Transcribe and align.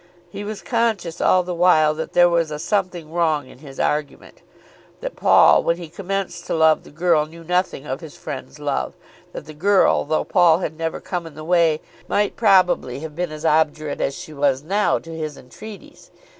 He 0.31 0.43
was 0.43 0.63
conscious 0.63 1.21
all 1.21 1.43
the 1.43 1.53
while 1.53 1.93
that 1.93 2.13
there 2.13 2.27
was 2.27 2.49
a 2.49 2.57
something 2.57 3.13
wrong 3.13 3.47
in 3.47 3.59
his 3.59 3.79
argument, 3.79 4.41
that 4.99 5.15
Paul 5.15 5.61
when 5.61 5.77
he 5.77 5.89
commenced 5.89 6.47
to 6.47 6.55
love 6.55 6.81
the 6.83 6.89
girl 6.89 7.27
knew 7.27 7.43
nothing 7.43 7.85
of 7.85 8.01
his 8.01 8.17
friend's 8.17 8.57
love, 8.57 8.95
that 9.31 9.45
the 9.45 9.53
girl, 9.53 10.03
though 10.05 10.23
Paul 10.23 10.57
had 10.57 10.75
never 10.75 10.99
come 10.99 11.27
in 11.27 11.35
the 11.35 11.43
way, 11.43 11.81
might 12.07 12.35
probably 12.35 13.01
have 13.01 13.15
been 13.15 13.31
as 13.31 13.45
obdurate 13.45 14.01
as 14.01 14.15
she 14.17 14.33
was 14.33 14.63
now 14.63 14.97
to 14.97 15.15
his 15.15 15.37
entreaties. 15.37 16.09